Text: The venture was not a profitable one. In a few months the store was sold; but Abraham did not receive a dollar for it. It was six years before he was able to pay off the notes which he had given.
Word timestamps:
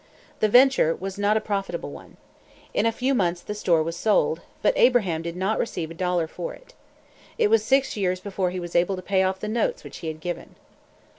The 0.39 0.49
venture 0.49 0.95
was 0.95 1.19
not 1.19 1.37
a 1.37 1.39
profitable 1.39 1.91
one. 1.91 2.17
In 2.73 2.87
a 2.87 2.91
few 2.91 3.13
months 3.13 3.41
the 3.41 3.53
store 3.53 3.83
was 3.83 3.95
sold; 3.95 4.41
but 4.63 4.73
Abraham 4.75 5.21
did 5.21 5.35
not 5.35 5.59
receive 5.59 5.91
a 5.91 5.93
dollar 5.93 6.25
for 6.25 6.55
it. 6.55 6.73
It 7.37 7.51
was 7.51 7.63
six 7.63 7.95
years 7.95 8.19
before 8.19 8.49
he 8.49 8.59
was 8.59 8.75
able 8.75 8.95
to 8.95 9.03
pay 9.03 9.21
off 9.21 9.39
the 9.39 9.47
notes 9.47 9.83
which 9.83 9.97
he 9.97 10.07
had 10.07 10.19
given. 10.19 10.55